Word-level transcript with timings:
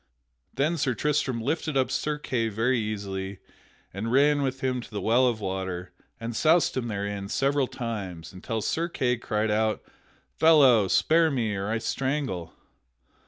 Then 0.55 0.77
Sir 0.79 0.95
Tristram 0.95 1.43
lifted 1.43 1.77
up 1.77 1.91
Sir 1.91 2.17
Kay 2.17 2.49
very 2.49 2.79
easily 2.79 3.37
and 3.93 4.11
ran 4.11 4.41
with 4.41 4.61
him 4.61 4.81
to 4.81 4.89
the 4.89 4.99
well 4.99 5.27
of 5.27 5.39
water 5.41 5.91
and 6.19 6.35
soused 6.35 6.75
him 6.75 6.87
therein 6.87 7.29
several 7.29 7.67
times 7.67 8.33
until 8.33 8.63
Sir 8.63 8.89
Kay 8.89 9.17
cried 9.17 9.51
out, 9.51 9.83
"Fellow, 10.33 10.87
spare 10.87 11.29
me 11.29 11.53
or 11.53 11.69
I 11.69 11.77
strangle!" 11.77 12.51